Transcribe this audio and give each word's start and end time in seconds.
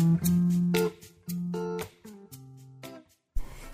Mm-hmm. 0.00 0.39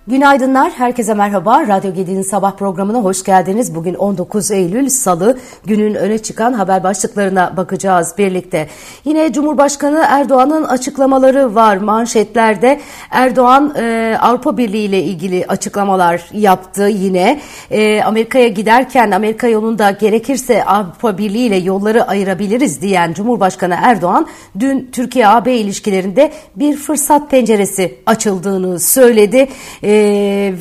Günaydınlar, 0.08 0.72
herkese 0.72 1.14
merhaba. 1.14 1.68
Radyo 1.68 1.94
Gedi'nin 1.94 2.22
sabah 2.22 2.56
programına 2.56 2.98
hoş 2.98 3.24
geldiniz. 3.24 3.74
Bugün 3.74 3.94
19 3.94 4.50
Eylül 4.50 4.88
Salı, 4.88 5.38
günün 5.64 5.94
öne 5.94 6.18
çıkan 6.18 6.52
haber 6.52 6.82
başlıklarına 6.82 7.56
bakacağız 7.56 8.14
birlikte. 8.18 8.68
Yine 9.04 9.32
Cumhurbaşkanı 9.32 10.04
Erdoğan'ın 10.08 10.64
açıklamaları 10.64 11.54
var 11.54 11.76
manşetlerde. 11.76 12.80
Erdoğan 13.10 13.74
e, 13.78 14.16
Avrupa 14.20 14.56
Birliği 14.56 14.84
ile 14.84 15.02
ilgili 15.02 15.44
açıklamalar 15.48 16.28
yaptı 16.32 16.82
yine. 16.82 17.40
E, 17.70 18.02
Amerika'ya 18.02 18.48
giderken 18.48 19.10
Amerika 19.10 19.48
yolunda 19.48 19.90
gerekirse 19.90 20.64
Avrupa 20.64 21.18
Birliği 21.18 21.46
ile 21.46 21.56
yolları 21.56 22.08
ayırabiliriz 22.08 22.82
diyen 22.82 23.12
Cumhurbaşkanı 23.12 23.76
Erdoğan 23.82 24.26
dün 24.58 24.88
Türkiye-AB 24.92 25.56
ilişkilerinde 25.56 26.32
bir 26.56 26.76
fırsat 26.76 27.30
penceresi 27.30 27.94
açıldığını 28.06 28.80
söyledi. 28.80 29.48
E, 29.82 29.95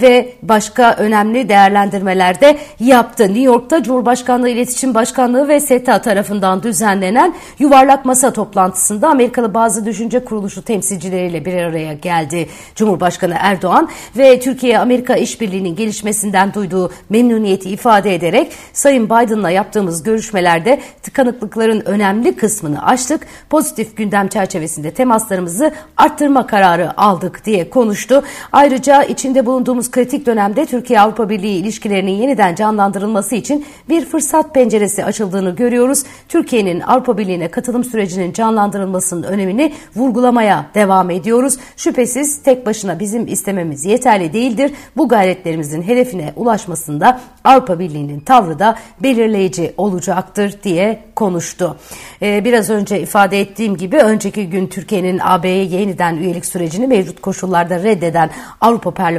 ve 0.01 0.33
başka 0.41 0.93
önemli 0.93 1.49
değerlendirmeler 1.49 2.41
de 2.41 2.57
yaptı. 2.79 3.23
New 3.23 3.41
York'ta 3.41 3.83
Cumhurbaşkanlığı 3.83 4.49
İletişim 4.49 4.93
Başkanlığı 4.93 5.47
ve 5.47 5.59
SETA 5.59 6.01
tarafından 6.01 6.63
düzenlenen 6.63 7.35
yuvarlak 7.59 8.05
masa 8.05 8.33
toplantısında 8.33 9.09
Amerikalı 9.09 9.53
bazı 9.53 9.85
düşünce 9.85 10.25
kuruluşu 10.25 10.61
temsilcileriyle 10.61 11.45
bir 11.45 11.53
araya 11.53 11.93
geldi 11.93 12.49
Cumhurbaşkanı 12.75 13.35
Erdoğan 13.39 13.89
ve 14.17 14.39
Türkiye-Amerika 14.39 15.15
işbirliğinin 15.15 15.75
gelişmesinden 15.75 16.53
duyduğu 16.53 16.91
memnuniyeti 17.09 17.69
ifade 17.69 18.15
ederek 18.15 18.51
Sayın 18.73 19.05
Biden'la 19.05 19.49
yaptığımız 19.49 20.03
görüşmelerde 20.03 20.79
tıkanıklıkların 21.03 21.81
önemli 21.85 22.35
kısmını 22.35 22.85
aştık. 22.85 23.27
Pozitif 23.49 23.97
gündem 23.97 24.27
çerçevesinde 24.27 24.91
temaslarımızı 24.91 25.71
arttırma 25.97 26.47
kararı 26.47 27.01
aldık 27.01 27.45
diye 27.45 27.69
konuştu. 27.69 28.23
Ayrıca 28.51 29.03
iç 29.03 29.24
içinde 29.25 29.45
bulunduğumuz 29.45 29.91
kritik 29.91 30.25
dönemde 30.25 30.65
Türkiye-Avrupa 30.65 31.29
Birliği 31.29 31.57
ilişkilerinin 31.57 32.11
yeniden 32.11 32.55
canlandırılması 32.55 33.35
için 33.35 33.65
bir 33.89 34.05
fırsat 34.05 34.53
penceresi 34.53 35.05
açıldığını 35.05 35.55
görüyoruz. 35.55 36.03
Türkiye'nin 36.29 36.79
Avrupa 36.79 37.17
Birliği'ne 37.17 37.47
katılım 37.47 37.83
sürecinin 37.83 38.33
canlandırılmasının 38.33 39.23
önemini 39.23 39.73
vurgulamaya 39.95 40.65
devam 40.75 41.09
ediyoruz. 41.09 41.57
Şüphesiz 41.77 42.43
tek 42.43 42.65
başına 42.65 42.99
bizim 42.99 43.27
istememiz 43.27 43.85
yeterli 43.85 44.33
değildir. 44.33 44.71
Bu 44.97 45.07
gayretlerimizin 45.07 45.81
hedefine 45.81 46.33
ulaşmasında 46.35 47.21
Avrupa 47.43 47.79
Birliği'nin 47.79 48.19
tavrı 48.19 48.59
da 48.59 48.75
belirleyici 49.03 49.73
olacaktır 49.77 50.55
diye 50.63 51.03
konuştu. 51.15 51.77
Ee, 52.21 52.45
biraz 52.45 52.69
önce 52.69 52.99
ifade 52.99 53.39
ettiğim 53.39 53.77
gibi 53.77 53.97
önceki 53.97 54.49
gün 54.49 54.67
Türkiye'nin 54.67 55.19
AB'ye 55.23 55.63
yeniden 55.63 56.15
üyelik 56.15 56.45
sürecini 56.45 56.87
mevcut 56.87 57.21
koşullarda 57.21 57.83
reddeden 57.83 58.29
Avrupa 58.61 58.91
Parlamentosu 58.91 59.14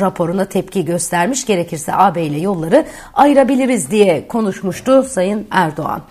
raporuna 0.00 0.44
tepki 0.44 0.84
göstermiş. 0.84 1.46
Gerekirse 1.46 1.92
AB 1.94 2.22
ile 2.22 2.38
yolları 2.40 2.86
ayırabiliriz 3.14 3.90
diye 3.90 4.28
konuşmuştu 4.28 5.02
Sayın 5.02 5.46
Erdoğan. 5.50 6.02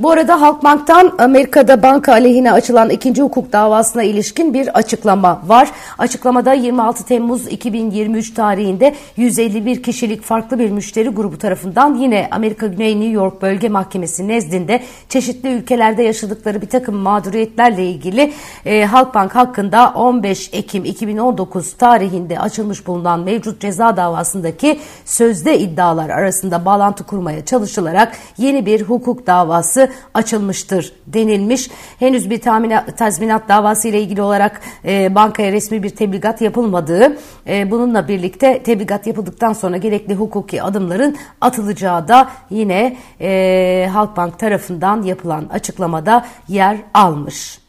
Bu 0.00 0.10
arada 0.10 0.40
Halkbank'tan 0.40 1.12
Amerika'da 1.18 1.82
banka 1.82 2.12
aleyhine 2.12 2.52
açılan 2.52 2.90
ikinci 2.90 3.22
hukuk 3.22 3.52
davasına 3.52 4.02
ilişkin 4.02 4.54
bir 4.54 4.78
açıklama 4.78 5.42
var. 5.46 5.70
Açıklamada 5.98 6.52
26 6.52 7.04
Temmuz 7.04 7.46
2023 7.46 8.34
tarihinde 8.34 8.94
151 9.16 9.82
kişilik 9.82 10.22
farklı 10.22 10.58
bir 10.58 10.70
müşteri 10.70 11.08
grubu 11.08 11.38
tarafından 11.38 11.94
yine 11.94 12.28
Amerika 12.30 12.66
Güney 12.66 13.00
New 13.00 13.12
York 13.12 13.42
Bölge 13.42 13.68
Mahkemesi 13.68 14.28
nezdinde 14.28 14.82
çeşitli 15.08 15.52
ülkelerde 15.52 16.02
yaşadıkları 16.02 16.62
bir 16.62 16.68
takım 16.68 16.94
mağduriyetlerle 16.94 17.86
ilgili 17.86 18.32
e, 18.66 18.84
Halkbank 18.84 19.34
hakkında 19.34 19.92
15 19.94 20.50
Ekim 20.52 20.84
2019 20.84 21.72
tarihinde 21.72 22.40
açılmış 22.40 22.86
bulunan 22.86 23.20
mevcut 23.20 23.60
ceza 23.60 23.96
davasındaki 23.96 24.80
sözde 25.04 25.58
iddialar 25.58 26.08
arasında 26.08 26.64
bağlantı 26.64 27.04
kurmaya 27.04 27.44
çalışılarak 27.44 28.12
yeni 28.38 28.66
bir 28.66 28.82
hukuk 28.82 29.26
davası 29.26 29.87
açılmıştır 30.14 30.92
denilmiş. 31.06 31.70
Henüz 31.98 32.30
bir 32.30 32.40
tahminat, 32.40 32.98
tazminat 32.98 33.48
davası 33.48 33.88
ile 33.88 34.00
ilgili 34.00 34.22
olarak 34.22 34.60
e, 34.84 35.14
bankaya 35.14 35.52
resmi 35.52 35.82
bir 35.82 35.90
tebligat 35.90 36.40
yapılmadığı, 36.40 37.16
e, 37.46 37.70
bununla 37.70 38.08
birlikte 38.08 38.62
tebligat 38.62 39.06
yapıldıktan 39.06 39.52
sonra 39.52 39.76
gerekli 39.76 40.14
hukuki 40.14 40.62
adımların 40.62 41.16
atılacağı 41.40 42.08
da 42.08 42.30
yine 42.50 42.96
e, 43.20 43.88
Halkbank 43.92 44.38
tarafından 44.38 45.02
yapılan 45.02 45.48
açıklamada 45.52 46.26
yer 46.48 46.76
almış. 46.94 47.67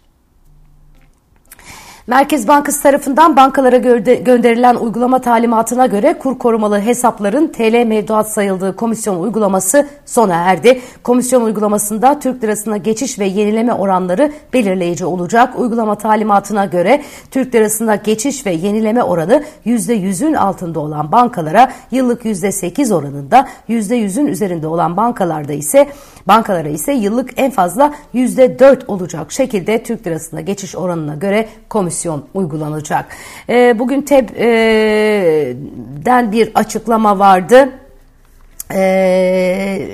Merkez 2.09 2.47
Bankası 2.47 2.83
tarafından 2.83 3.35
bankalara 3.35 3.77
gönderilen 3.77 4.75
uygulama 4.75 5.19
talimatına 5.21 5.85
göre 5.85 6.17
kur 6.19 6.39
korumalı 6.39 6.79
hesapların 6.79 7.47
TL 7.47 7.85
mevduat 7.85 8.31
sayıldığı 8.31 8.75
komisyon 8.75 9.19
uygulaması 9.19 9.87
sona 10.05 10.35
erdi. 10.35 10.81
Komisyon 11.03 11.41
uygulamasında 11.41 12.19
Türk 12.19 12.43
lirasına 12.43 12.77
geçiş 12.77 13.19
ve 13.19 13.25
yenileme 13.25 13.73
oranları 13.73 14.31
belirleyici 14.53 15.05
olacak. 15.05 15.59
Uygulama 15.59 15.95
talimatına 15.95 16.65
göre 16.65 17.01
Türk 17.31 17.55
lirasına 17.55 17.95
geçiş 17.95 18.45
ve 18.45 18.51
yenileme 18.51 19.03
oranı 19.03 19.43
%100'ün 19.65 20.33
altında 20.33 20.79
olan 20.79 21.11
bankalara 21.11 21.71
yıllık 21.91 22.25
%8 22.25 22.93
oranında, 22.93 23.47
%100'ün 23.69 24.25
üzerinde 24.25 24.67
olan 24.67 24.97
bankalarda 24.97 25.53
ise 25.53 25.87
bankalara 26.27 26.69
ise 26.69 26.93
yıllık 26.93 27.29
en 27.37 27.51
fazla 27.51 27.93
%4 28.13 28.85
olacak 28.87 29.31
şekilde 29.31 29.83
Türk 29.83 30.07
lirasına 30.07 30.41
geçiş 30.41 30.75
oranına 30.75 31.15
göre 31.15 31.49
komisyon 31.69 31.98
komisyon 31.99 32.25
uygulanacak. 32.33 33.05
E, 33.49 33.79
bugün 33.79 34.01
TEB'den 34.01 34.27
e, 36.27 36.31
bir 36.31 36.51
açıklama 36.55 37.19
vardı. 37.19 37.69
E, 38.73 39.87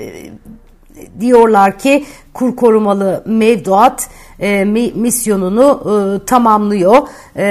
diyorlar 1.20 1.78
ki 1.78 2.04
kur 2.34 2.56
korumalı 2.56 3.22
mevduat 3.26 4.08
e, 4.40 4.64
misyonunu 4.94 5.82
e, 5.82 6.24
tamamlıyor. 6.26 7.08
E, 7.36 7.44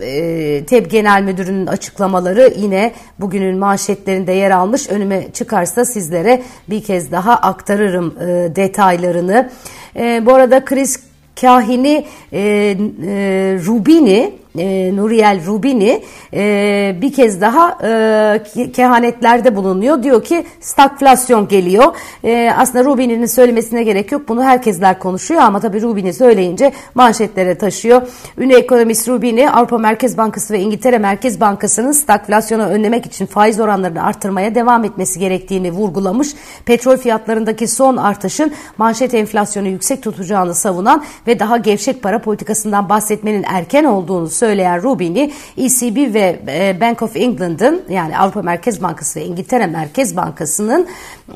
e, 0.00 0.64
TEB 0.66 0.90
Genel 0.90 1.22
Müdürü'nün 1.22 1.66
açıklamaları 1.66 2.54
yine 2.56 2.92
bugünün 3.20 3.58
manşetlerinde 3.58 4.32
yer 4.32 4.50
almış. 4.50 4.88
Önüme 4.88 5.32
çıkarsa 5.32 5.84
sizlere 5.84 6.42
bir 6.70 6.82
kez 6.82 7.12
daha 7.12 7.34
aktarırım 7.34 8.14
e, 8.20 8.56
detaylarını. 8.56 9.50
E, 9.96 10.26
bu 10.26 10.34
arada 10.34 10.64
kriz 10.64 11.13
kahini 11.34 12.06
e, 12.32 12.76
e, 13.06 13.58
Rubini 13.66 14.43
e, 14.58 14.96
Nuriel 14.96 15.46
Rubini 15.46 16.02
e, 16.34 16.96
bir 17.00 17.12
kez 17.12 17.40
daha 17.40 17.78
e, 17.82 18.70
kehanetlerde 18.72 19.56
bulunuyor. 19.56 20.02
Diyor 20.02 20.24
ki 20.24 20.44
stagflasyon 20.60 21.48
geliyor. 21.48 21.96
E, 22.24 22.52
aslında 22.56 22.84
Rubini'nin 22.84 23.26
söylemesine 23.26 23.82
gerek 23.82 24.12
yok. 24.12 24.28
Bunu 24.28 24.44
herkesler 24.44 24.98
konuşuyor 24.98 25.40
ama 25.40 25.60
tabii 25.60 25.82
Rubini 25.82 26.12
söyleyince 26.12 26.72
manşetlere 26.94 27.58
taşıyor. 27.58 28.02
Ünlü 28.38 28.54
ekonomist 28.54 29.08
Rubini 29.08 29.50
Avrupa 29.50 29.78
Merkez 29.78 30.18
Bankası 30.18 30.54
ve 30.54 30.60
İngiltere 30.60 30.98
Merkez 30.98 31.40
Bankası'nın 31.40 31.92
stagflasyonu 31.92 32.62
önlemek 32.62 33.06
için 33.06 33.26
faiz 33.26 33.60
oranlarını 33.60 34.04
arttırmaya 34.04 34.54
devam 34.54 34.84
etmesi 34.84 35.18
gerektiğini 35.18 35.72
vurgulamış. 35.72 36.28
Petrol 36.64 36.96
fiyatlarındaki 36.96 37.68
son 37.68 37.96
artışın 37.96 38.52
manşet 38.78 39.14
enflasyonu 39.14 39.68
yüksek 39.68 40.02
tutacağını 40.02 40.54
savunan 40.54 41.04
ve 41.26 41.38
daha 41.38 41.56
gevşek 41.56 42.02
para 42.02 42.18
politikasından 42.22 42.88
bahsetmenin 42.88 43.44
erken 43.48 43.84
olduğunu 43.84 44.28
söylüyor 44.28 44.43
söyleyen 44.44 44.82
Rubini, 44.82 45.32
ECB 45.56 46.14
ve 46.14 46.40
e, 46.48 46.80
Bank 46.80 47.02
of 47.02 47.16
England'ın 47.16 47.82
yani 47.88 48.18
Avrupa 48.18 48.42
Merkez 48.42 48.82
Bankası 48.82 49.20
ve 49.20 49.24
İngiltere 49.24 49.66
Merkez 49.66 50.16
Bankası'nın 50.16 50.88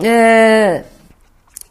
e, 0.05 0.85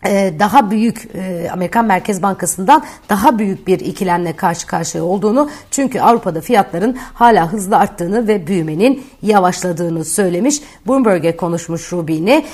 e 0.06 0.34
daha 0.40 0.72
büyük 0.72 1.08
e, 1.16 1.50
Amerikan 1.52 1.86
Merkez 1.86 2.22
Bankası'ndan 2.22 2.84
daha 3.10 3.40
büyük 3.40 3.68
bir 3.68 3.80
ikilemle 3.80 4.34
karşı 4.36 4.68
karşıya 4.68 5.04
olduğunu 5.04 5.50
çünkü 5.72 6.00
Avrupa'da 6.00 6.42
fiyatların 6.42 6.98
hala 7.14 7.54
hızlı 7.54 7.78
arttığını 7.78 8.28
ve 8.28 8.48
büyümenin 8.48 9.04
yavaşladığını 9.22 10.06
söylemiş. 10.06 10.62
Bloomberg'e 10.88 11.38
konuşmuş 11.38 11.94
Rubini 11.94 12.46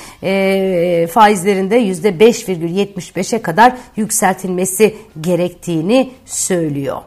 faizlerinde 1.08 1.80
%5,75'e 1.82 3.42
kadar 3.42 3.74
yükseltilmesi 3.96 4.96
gerektiğini 5.22 6.12
söylüyor. 6.26 7.02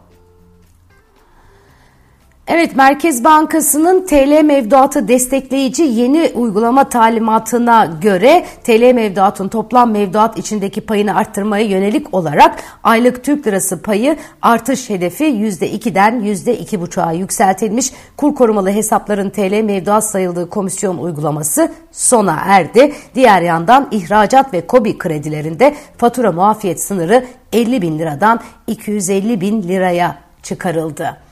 Evet, 2.48 2.76
Merkez 2.76 3.24
Bankası'nın 3.24 4.06
TL 4.06 4.42
mevduatı 4.44 5.08
destekleyici 5.08 5.82
yeni 5.82 6.32
uygulama 6.34 6.88
talimatına 6.88 7.98
göre 8.00 8.46
TL 8.64 8.92
mevduatın 8.94 9.48
toplam 9.48 9.90
mevduat 9.90 10.38
içindeki 10.38 10.80
payını 10.80 11.16
arttırmaya 11.16 11.64
yönelik 11.64 12.14
olarak 12.14 12.62
aylık 12.84 13.24
Türk 13.24 13.46
lirası 13.46 13.82
payı 13.82 14.16
artış 14.42 14.90
hedefi 14.90 15.24
%2'den 15.24 16.20
%2,5'a 16.20 17.12
yükseltilmiş. 17.12 17.92
Kur 18.16 18.34
korumalı 18.34 18.70
hesapların 18.70 19.30
TL 19.30 19.62
mevduat 19.62 20.04
sayıldığı 20.04 20.50
komisyon 20.50 20.98
uygulaması 20.98 21.72
sona 21.92 22.38
erdi. 22.44 22.92
Diğer 23.14 23.42
yandan 23.42 23.88
ihracat 23.90 24.52
ve 24.52 24.66
kobi 24.66 24.98
kredilerinde 24.98 25.74
fatura 25.98 26.32
muafiyet 26.32 26.82
sınırı 26.82 27.24
50 27.52 27.82
bin 27.82 27.98
liradan 27.98 28.40
250 28.66 29.40
bin 29.40 29.62
liraya 29.62 30.18
çıkarıldı. 30.42 31.25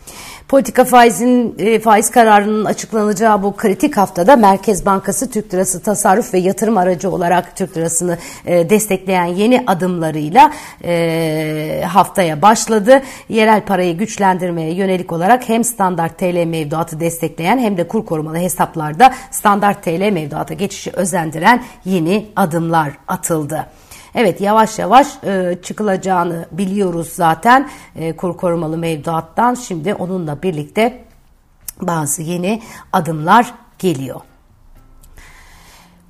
Politika 0.48 0.84
faizin 0.84 1.54
e, 1.58 1.78
faiz 1.78 2.10
kararının 2.10 2.64
açıklanacağı 2.64 3.42
bu 3.42 3.56
kritik 3.56 3.96
haftada 3.96 4.36
Merkez 4.36 4.86
Bankası 4.86 5.30
Türk 5.30 5.54
Lirası 5.54 5.82
tasarruf 5.82 6.34
ve 6.34 6.38
yatırım 6.38 6.76
aracı 6.76 7.10
olarak 7.10 7.56
Türk 7.56 7.76
Lirası'nı 7.76 8.18
e, 8.46 8.70
destekleyen 8.70 9.24
yeni 9.24 9.64
adımlarıyla 9.66 10.52
e, 10.84 11.82
haftaya 11.88 12.42
başladı. 12.42 13.02
Yerel 13.28 13.64
parayı 13.64 13.98
güçlendirmeye 13.98 14.74
yönelik 14.74 15.12
olarak 15.12 15.48
hem 15.48 15.64
standart 15.64 16.18
TL 16.18 16.44
mevduatı 16.46 17.00
destekleyen 17.00 17.58
hem 17.58 17.76
de 17.76 17.88
kur 17.88 18.06
korumalı 18.06 18.38
hesaplarda 18.38 19.14
standart 19.30 19.82
TL 19.82 20.10
mevduata 20.12 20.54
geçişi 20.54 20.90
özendiren 20.90 21.64
yeni 21.84 22.26
adımlar 22.36 22.92
atıldı. 23.08 23.66
Evet 24.14 24.40
yavaş 24.40 24.78
yavaş 24.78 25.08
e, 25.24 25.58
çıkılacağını 25.62 26.46
biliyoruz 26.52 27.08
zaten 27.12 27.68
e, 27.96 28.16
kur 28.16 28.36
korumalı 28.36 28.78
mevduattan. 28.78 29.54
Şimdi 29.54 29.94
onunla 29.94 30.42
birlikte 30.42 31.04
bazı 31.80 32.22
yeni 32.22 32.62
adımlar 32.92 33.54
geliyor. 33.78 34.20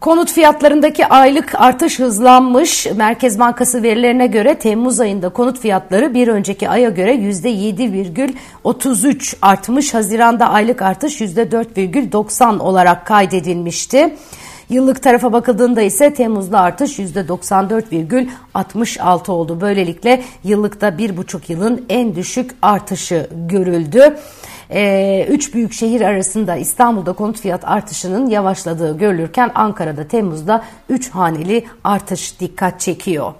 Konut 0.00 0.32
fiyatlarındaki 0.32 1.06
aylık 1.06 1.54
artış 1.54 1.98
hızlanmış. 1.98 2.86
Merkez 2.96 3.38
Bankası 3.38 3.82
verilerine 3.82 4.26
göre 4.26 4.54
Temmuz 4.54 5.00
ayında 5.00 5.28
konut 5.28 5.58
fiyatları 5.58 6.14
bir 6.14 6.28
önceki 6.28 6.68
aya 6.68 6.90
göre 6.90 7.14
%7,33 7.14 9.36
artmış. 9.42 9.94
Haziranda 9.94 10.50
aylık 10.50 10.82
artış 10.82 11.20
%4,90 11.20 12.58
olarak 12.58 13.06
kaydedilmişti. 13.06 14.16
Yıllık 14.70 15.02
tarafa 15.02 15.32
bakıldığında 15.32 15.82
ise 15.82 16.14
Temmuz'da 16.14 16.60
artış 16.60 16.98
%94,66 16.98 19.30
oldu. 19.30 19.60
Böylelikle 19.60 20.22
yıllıkta 20.44 20.88
1,5 20.88 21.52
yılın 21.52 21.86
en 21.88 22.14
düşük 22.14 22.50
artışı 22.62 23.30
görüldü. 23.48 24.16
Ee, 24.70 25.26
üç 25.28 25.54
büyük 25.54 25.72
şehir 25.72 26.00
arasında 26.00 26.56
İstanbul'da 26.56 27.12
konut 27.12 27.40
fiyat 27.40 27.64
artışının 27.64 28.30
yavaşladığı 28.30 28.98
görülürken 28.98 29.50
Ankara'da 29.54 30.08
Temmuz'da 30.08 30.64
3 30.88 31.10
haneli 31.10 31.64
artış 31.84 32.40
dikkat 32.40 32.80
çekiyor. 32.80 33.32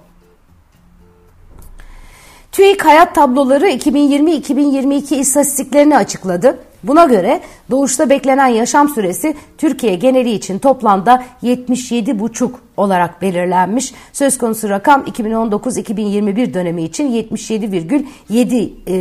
TÜİK 2.51 2.85
hayat 2.85 3.15
tabloları 3.15 3.69
2020-2022 3.69 5.15
istatistiklerini 5.15 5.97
açıkladı. 5.97 6.59
Buna 6.87 7.05
göre 7.05 7.41
doğuşta 7.71 8.09
beklenen 8.09 8.47
yaşam 8.47 8.89
süresi 8.89 9.35
Türkiye 9.57 9.95
geneli 9.95 10.31
için 10.31 10.59
toplamda 10.59 11.23
77,5 11.43 12.49
olarak 12.77 13.21
belirlenmiş. 13.21 13.93
Söz 14.13 14.37
konusu 14.37 14.69
rakam 14.69 15.01
2019-2021 15.01 16.53
dönemi 16.53 16.83
için 16.83 17.11
77,7 17.11 18.69
e, 18.87 18.95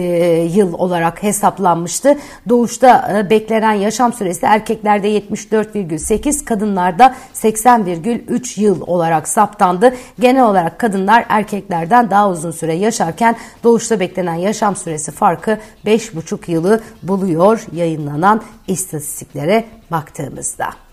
yıl 0.45 0.73
olarak 0.73 1.23
hesaplanmıştı. 1.23 2.19
Doğuşta 2.49 3.19
e, 3.19 3.31
beklenen 3.31 3.73
yaşam 3.73 4.13
süresi 4.13 4.47
erkeklerde 4.47 5.19
74,8, 5.19 6.45
kadınlarda 6.45 7.15
80,3 7.35 8.61
yıl 8.61 8.81
olarak 8.87 9.29
saptandı. 9.29 9.95
Genel 10.21 10.45
olarak 10.45 10.79
kadınlar 10.79 11.27
erkeklerden 11.29 12.11
daha 12.11 12.31
uzun 12.31 12.51
süre 12.51 12.75
yaşarken 12.75 13.37
doğuşta 13.65 14.01
beklenen 14.01 14.35
yaşam 14.35 14.77
süresi 14.77 15.13
farkı 15.13 15.59
5,5 15.87 16.51
yılı 16.51 16.81
buluyor 17.03 17.67
yayınlanan 17.75 18.43
istatistiklere 18.69 19.65
baktığımızda. 19.91 20.84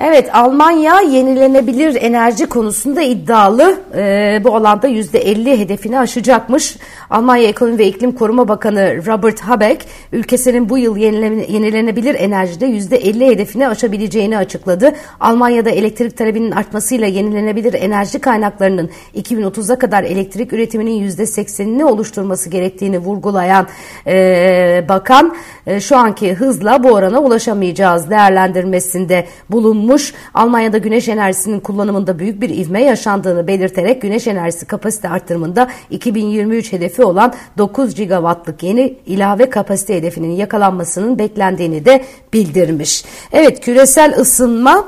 Evet 0.00 0.34
Almanya 0.34 1.00
yenilenebilir 1.00 2.02
enerji 2.02 2.46
konusunda 2.46 3.02
iddialı. 3.02 3.80
Ee, 3.94 4.40
bu 4.44 4.56
alanda 4.56 4.88
%50 4.88 5.58
hedefini 5.58 5.98
aşacakmış. 5.98 6.76
Almanya 7.10 7.48
Ekonomi 7.48 7.78
ve 7.78 7.86
İklim 7.86 8.12
Koruma 8.12 8.48
Bakanı 8.48 9.06
Robert 9.06 9.40
Habeck 9.40 9.84
ülkesinin 10.12 10.68
bu 10.68 10.78
yıl 10.78 10.96
yenilenebilir 10.96 12.14
enerjide 12.14 12.66
%50 12.66 13.26
hedefini 13.26 13.68
aşabileceğini 13.68 14.38
açıkladı. 14.38 14.92
Almanya'da 15.20 15.70
elektrik 15.70 16.16
talebinin 16.16 16.50
artmasıyla 16.50 17.06
yenilenebilir 17.06 17.74
enerji 17.74 18.18
kaynaklarının 18.18 18.90
2030'a 19.16 19.78
kadar 19.78 20.02
elektrik 20.02 20.52
üretiminin 20.52 21.08
%80'ini 21.08 21.84
oluşturması 21.84 22.50
gerektiğini 22.50 22.98
vurgulayan 22.98 23.66
e, 24.06 24.84
bakan 24.88 25.36
e, 25.66 25.80
şu 25.80 25.96
anki 25.96 26.34
hızla 26.34 26.82
bu 26.82 26.88
orana 26.88 27.20
ulaşamayacağız 27.20 28.10
değerlendirmesinde 28.10 29.26
bulunmuş 29.50 29.87
bulunmuş. 29.88 30.14
Almanya'da 30.34 30.78
güneş 30.78 31.08
enerjisinin 31.08 31.60
kullanımında 31.60 32.18
büyük 32.18 32.40
bir 32.40 32.50
ivme 32.50 32.82
yaşandığını 32.82 33.46
belirterek 33.46 34.02
güneş 34.02 34.26
enerjisi 34.26 34.66
kapasite 34.66 35.08
arttırımında 35.08 35.68
2023 35.90 36.72
hedefi 36.72 37.02
olan 37.02 37.34
9 37.58 37.94
gigawattlık 37.94 38.62
yeni 38.62 38.96
ilave 39.06 39.50
kapasite 39.50 39.94
hedefinin 39.94 40.30
yakalanmasının 40.30 41.18
beklendiğini 41.18 41.84
de 41.84 42.04
bildirmiş. 42.32 43.04
Evet 43.32 43.60
küresel 43.60 44.14
ısınma 44.20 44.84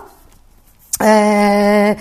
ee, 1.04 1.96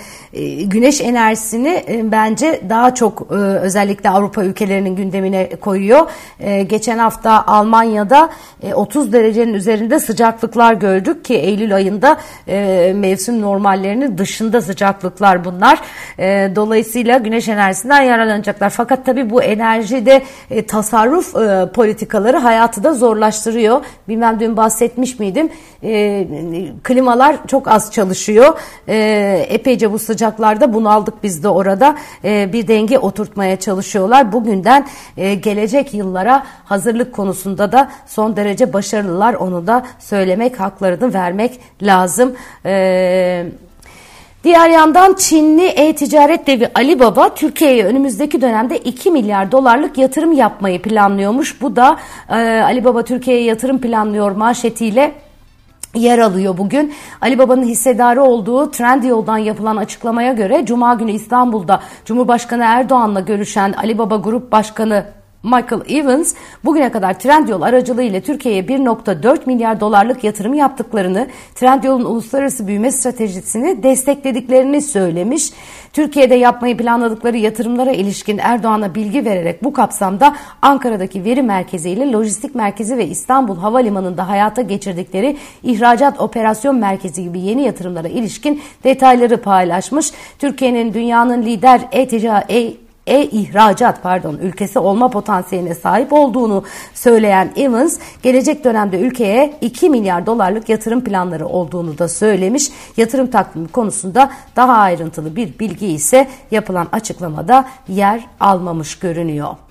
güneş 0.64 1.00
enerjisini 1.00 1.84
e, 1.88 2.12
bence 2.12 2.60
daha 2.68 2.94
çok 2.94 3.22
e, 3.30 3.34
özellikle 3.34 4.10
Avrupa 4.10 4.44
ülkelerinin 4.44 4.96
gündemine 4.96 5.48
koyuyor. 5.60 6.10
Geçen 6.66 6.98
hafta 6.98 7.44
Almanya'da 7.46 8.30
30 8.74 9.12
derecenin 9.12 9.54
üzerinde 9.54 10.00
sıcaklıklar 10.00 10.74
gördük 10.74 11.24
ki 11.24 11.34
Eylül 11.34 11.74
ayında 11.74 12.16
mevsim 12.94 13.40
normallerinin 13.40 14.18
dışında 14.18 14.60
sıcaklıklar 14.60 15.44
bunlar. 15.44 15.78
Dolayısıyla 16.56 17.18
güneş 17.18 17.48
enerjisinden 17.48 18.02
yararlanacaklar. 18.02 18.70
Fakat 18.70 19.06
tabii 19.06 19.30
bu 19.30 19.42
enerjide 19.42 20.22
tasarruf 20.68 21.34
politikaları 21.74 22.36
hayatı 22.36 22.84
da 22.84 22.94
zorlaştırıyor. 22.94 23.84
Bilmem 24.08 24.40
dün 24.40 24.56
bahsetmiş 24.56 25.18
miydim? 25.18 25.50
Klimalar 26.82 27.36
çok 27.46 27.68
az 27.68 27.92
çalışıyor. 27.92 28.58
Epeyce 29.48 29.92
bu 29.92 29.98
sıcaklıklar 29.98 30.19
sıcaklarda 30.20 30.74
bunaldık 30.74 31.22
biz 31.22 31.42
de 31.42 31.48
orada. 31.48 31.96
E, 32.24 32.52
bir 32.52 32.68
denge 32.68 32.98
oturtmaya 32.98 33.56
çalışıyorlar. 33.56 34.32
Bugünden 34.32 34.86
e, 35.16 35.34
gelecek 35.34 35.94
yıllara 35.94 36.46
hazırlık 36.64 37.12
konusunda 37.12 37.72
da 37.72 37.90
son 38.06 38.36
derece 38.36 38.72
başarılılar. 38.72 39.34
Onu 39.34 39.66
da 39.66 39.82
söylemek, 39.98 40.60
haklarını 40.60 41.14
vermek 41.14 41.60
lazım. 41.82 42.34
Eee 42.64 43.46
Diğer 44.44 44.68
yandan 44.70 45.14
Çinli 45.14 45.66
e-ticaret 45.66 46.46
devi 46.46 46.68
Alibaba 46.74 47.34
Türkiye'ye 47.34 47.84
önümüzdeki 47.86 48.40
dönemde 48.40 48.78
2 48.78 49.10
milyar 49.10 49.52
dolarlık 49.52 49.98
yatırım 49.98 50.32
yapmayı 50.32 50.82
planlıyormuş. 50.82 51.62
Bu 51.62 51.76
da 51.76 51.96
e, 52.28 52.34
Alibaba 52.64 53.02
Türkiye'ye 53.02 53.44
yatırım 53.44 53.80
planlıyor 53.80 54.30
manşetiyle 54.30 55.12
yer 55.94 56.18
alıyor 56.18 56.58
bugün. 56.58 56.94
Ali 57.20 57.38
Baba'nın 57.38 57.64
hissedarı 57.64 58.22
olduğu 58.22 58.70
Trendyol'dan 58.70 59.38
yapılan 59.38 59.76
açıklamaya 59.76 60.32
göre 60.32 60.64
Cuma 60.66 60.94
günü 60.94 61.12
İstanbul'da 61.12 61.80
Cumhurbaşkanı 62.04 62.64
Erdoğan'la 62.64 63.20
görüşen 63.20 63.72
Ali 63.72 63.98
Baba 63.98 64.16
Grup 64.16 64.52
Başkanı 64.52 65.04
Michael 65.42 65.82
Evans 65.88 66.34
bugüne 66.64 66.92
kadar 66.92 67.18
Trendyol 67.18 67.62
aracılığıyla 67.62 68.20
Türkiye'ye 68.20 68.62
1.4 68.62 69.38
milyar 69.46 69.80
dolarlık 69.80 70.24
yatırım 70.24 70.54
yaptıklarını, 70.54 71.26
Trendyol'un 71.54 72.04
uluslararası 72.04 72.66
büyüme 72.66 72.92
stratejisini 72.92 73.82
desteklediklerini 73.82 74.82
söylemiş. 74.82 75.52
Türkiye'de 75.92 76.34
yapmayı 76.34 76.76
planladıkları 76.76 77.36
yatırımlara 77.36 77.90
ilişkin 77.90 78.38
Erdoğan'a 78.38 78.94
bilgi 78.94 79.24
vererek 79.24 79.64
bu 79.64 79.72
kapsamda 79.72 80.36
Ankara'daki 80.62 81.24
veri 81.24 81.42
merkezi 81.42 81.90
ile 81.90 82.12
lojistik 82.12 82.54
merkezi 82.54 82.96
ve 82.96 83.06
İstanbul 83.06 83.56
Havalimanı'nda 83.56 84.28
hayata 84.28 84.62
geçirdikleri 84.62 85.36
ihracat 85.62 86.20
operasyon 86.20 86.76
merkezi 86.76 87.22
gibi 87.22 87.40
yeni 87.40 87.62
yatırımlara 87.62 88.08
ilişkin 88.08 88.62
detayları 88.84 89.42
paylaşmış. 89.42 90.10
Türkiye'nin 90.38 90.94
dünyanın 90.94 91.42
lider 91.42 91.80
e-ticaret 91.92 92.89
e-ihracat 93.10 94.02
pardon 94.02 94.38
ülkesi 94.42 94.78
olma 94.78 95.10
potansiyeline 95.10 95.74
sahip 95.74 96.12
olduğunu 96.12 96.64
söyleyen 96.94 97.52
Evans 97.56 97.98
gelecek 98.22 98.64
dönemde 98.64 99.00
ülkeye 99.00 99.54
2 99.60 99.90
milyar 99.90 100.26
dolarlık 100.26 100.68
yatırım 100.68 101.04
planları 101.04 101.46
olduğunu 101.46 101.98
da 101.98 102.08
söylemiş. 102.08 102.68
Yatırım 102.96 103.30
takvimi 103.30 103.68
konusunda 103.68 104.30
daha 104.56 104.72
ayrıntılı 104.72 105.36
bir 105.36 105.58
bilgi 105.58 105.86
ise 105.86 106.28
yapılan 106.50 106.88
açıklamada 106.92 107.64
yer 107.88 108.26
almamış 108.40 108.98
görünüyor. 108.98 109.69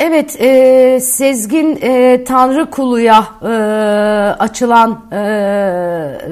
Evet, 0.00 0.40
e, 0.40 1.00
Sezgin 1.00 1.78
e, 1.82 2.24
Tanrı 2.24 2.70
Kulu'ya 2.70 3.26
e, 3.42 3.46
açılan, 4.38 5.00
e, 5.12 5.16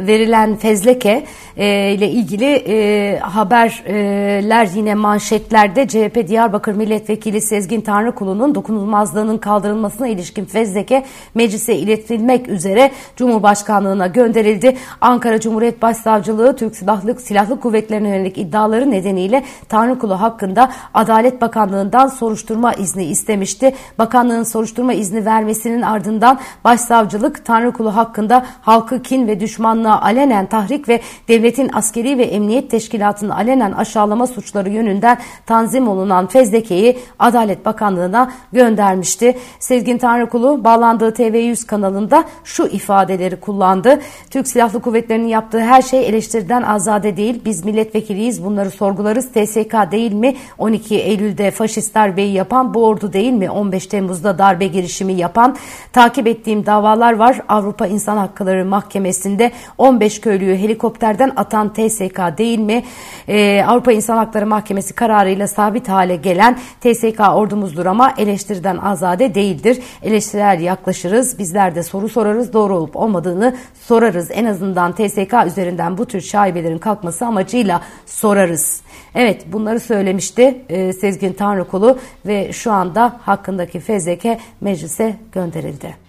verilen 0.07 0.57
fezleke 0.57 1.25
e, 1.57 1.93
ile 1.93 2.11
ilgili 2.11 2.65
e, 2.69 3.19
haberler 3.19 4.69
yine 4.75 4.95
manşetlerde 4.95 5.89
CHP 5.89 6.29
Diyarbakır 6.29 6.75
Milletvekili 6.75 7.41
Sezgin 7.41 7.81
Tanrıkulu'nun 7.81 8.55
dokunulmazlığının 8.55 9.39
kaldırılmasına 9.39 10.09
ilişkin 10.09 10.45
fezleke 10.45 11.05
meclise 11.35 11.77
iletilmek 11.77 12.49
üzere 12.49 12.91
Cumhurbaşkanlığına 13.17 14.07
gönderildi. 14.07 14.77
Ankara 15.01 15.41
Cumhuriyet 15.41 15.83
Başsavcılığı 15.83 16.57
Türk 16.57 16.77
Silahlı, 16.77 17.15
Silahlı 17.21 17.61
Kuvvetleri'ne 17.61 18.09
yönelik 18.09 18.39
iddiaları 18.39 18.91
nedeniyle 18.91 19.45
Tanrıkulu 19.69 20.21
hakkında 20.21 20.71
Adalet 20.95 21.41
Bakanlığı'ndan 21.41 22.07
soruşturma 22.07 22.73
izni 22.73 23.05
istemişti. 23.55 23.79
Bakanlığın 23.99 24.43
soruşturma 24.43 24.93
izni 24.93 25.25
vermesinin 25.25 25.83
ardından 25.83 26.39
Başsavcılık 26.65 27.45
Tanrıkulu 27.45 27.97
hakkında 27.97 28.47
halkı 28.63 29.03
kin 29.03 29.27
ve 29.27 29.41
düşmanlığa 29.41 30.03
alenen 30.03 30.47
tahrik 30.47 30.89
ve 30.89 31.01
devlet 31.29 31.45
devletin 31.45 31.71
askeri 31.73 32.19
ve 32.19 32.23
emniyet 32.23 32.71
teşkilatının 32.71 33.31
alenen 33.31 33.73
aşağılama 33.73 34.27
suçları 34.27 34.71
yönünden 34.71 35.19
tanzim 35.47 35.89
olunan 35.89 36.27
fezlekeyi 36.27 36.99
Adalet 37.19 37.65
Bakanlığı'na 37.65 38.31
göndermişti. 38.53 39.39
Sezgin 39.59 39.99
Tanrıkulu 39.99 40.65
bağlandığı 40.65 41.09
TV100 41.09 41.67
kanalında 41.67 42.25
şu 42.45 42.67
ifadeleri 42.67 43.41
kullandı. 43.41 44.01
Türk 44.31 44.49
Silahlı 44.49 44.81
Kuvvetleri'nin 44.81 45.29
yaptığı 45.29 45.61
her 45.61 45.83
şey 45.83 46.09
eleştiriden 46.09 46.63
azade 46.63 47.17
değil. 47.17 47.43
Biz 47.45 47.65
milletvekiliyiz 47.65 48.45
bunları 48.45 48.71
sorgularız. 48.71 49.29
TSK 49.29 49.75
değil 49.91 50.13
mi? 50.13 50.37
12 50.59 50.95
Eylül'de 50.95 51.51
faşist 51.51 51.95
darbeyi 51.95 52.33
yapan 52.33 52.75
bu 52.75 52.87
ordu 52.87 53.13
değil 53.13 53.33
mi? 53.33 53.44
15 53.51 53.87
Temmuz'da 53.87 54.39
darbe 54.39 54.67
girişimi 54.67 55.13
yapan 55.13 55.57
takip 55.93 56.27
ettiğim 56.27 56.67
davalar 56.67 57.13
var. 57.13 57.41
Avrupa 57.49 57.87
İnsan 57.87 58.17
Hakları 58.17 58.65
Mahkemesi'nde 58.65 59.53
15 59.79 60.21
köylüyü 60.21 60.57
helikopterden 60.57 61.33
atan 61.37 61.73
TSK 61.73 62.39
değil 62.39 62.59
mi? 62.59 62.85
Ee, 63.29 63.65
Avrupa 63.67 63.93
İnsan 63.93 64.17
Hakları 64.17 64.47
Mahkemesi 64.47 64.95
kararıyla 64.95 65.49
sabit 65.49 65.89
hale 65.89 66.17
gelen 66.17 66.59
TSK 66.81 67.21
ordumuzdur 67.35 67.87
ama 67.87 68.15
eleştiriden 68.19 68.77
azade 68.77 69.35
değildir. 69.35 69.83
Eleştiriler 70.03 70.59
yaklaşırız. 70.59 71.39
Bizler 71.39 71.75
de 71.75 71.83
soru 71.83 72.09
sorarız. 72.09 72.53
Doğru 72.53 72.77
olup 72.77 72.97
olmadığını 72.97 73.57
sorarız. 73.83 74.31
En 74.31 74.45
azından 74.45 74.93
TSK 74.93 75.35
üzerinden 75.47 75.99
bu 75.99 76.07
tür 76.07 76.21
şaibelerin 76.21 76.79
kalkması 76.79 77.27
amacıyla 77.27 77.81
sorarız. 78.07 78.83
Evet 79.15 79.45
bunları 79.53 79.81
söylemişti 79.81 80.65
e, 80.69 80.93
Sezgin 80.93 81.33
Tanrıkulu 81.33 81.99
ve 82.27 82.53
şu 82.53 82.73
anda 82.73 83.21
hakkındaki 83.35 83.81
fezleke 83.81 84.39
meclise 84.61 85.17
gönderildi. 85.33 86.05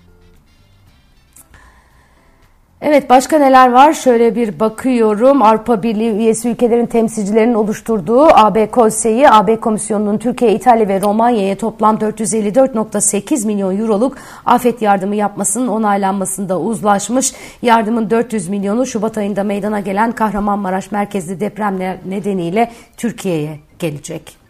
Evet 2.88 3.10
başka 3.10 3.38
neler 3.38 3.72
var? 3.72 3.94
Şöyle 3.94 4.36
bir 4.36 4.60
bakıyorum. 4.60 5.42
Avrupa 5.42 5.84
Birliği 5.84 6.12
üyesi 6.12 6.50
ülkelerin 6.50 6.86
temsilcilerinin 6.86 7.54
oluşturduğu 7.54 8.24
AB 8.24 8.72
Konseyi, 8.72 9.30
AB 9.30 9.60
Komisyonu'nun 9.60 10.18
Türkiye, 10.18 10.54
İtalya 10.54 10.88
ve 10.88 11.02
Romanya'ya 11.02 11.58
toplam 11.58 11.96
454.8 11.96 13.48
milyon 13.48 13.80
euroluk 13.80 14.18
afet 14.46 14.82
yardımı 14.82 15.16
yapmasının 15.16 15.68
onaylanmasında 15.68 16.60
uzlaşmış. 16.60 17.34
Yardımın 17.62 18.10
400 18.10 18.50
milyonu 18.50 18.86
Şubat 18.86 19.18
ayında 19.18 19.44
meydana 19.44 19.80
gelen 19.80 20.12
Kahramanmaraş 20.12 20.92
merkezli 20.92 21.40
deprem 21.40 21.80
nedeniyle 22.06 22.72
Türkiye'ye 22.98 23.60
gelecek. 23.80 24.45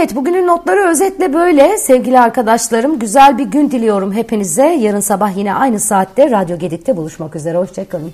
Evet 0.00 0.16
bugünün 0.16 0.46
notları 0.46 0.80
özetle 0.80 1.34
böyle 1.34 1.78
sevgili 1.78 2.20
arkadaşlarım. 2.20 2.98
Güzel 2.98 3.38
bir 3.38 3.44
gün 3.44 3.70
diliyorum 3.70 4.12
hepinize. 4.12 4.66
Yarın 4.66 5.00
sabah 5.00 5.36
yine 5.36 5.54
aynı 5.54 5.80
saatte 5.80 6.30
Radyo 6.30 6.58
Gedik'te 6.58 6.96
buluşmak 6.96 7.36
üzere. 7.36 7.58
Hoşçakalın. 7.58 8.12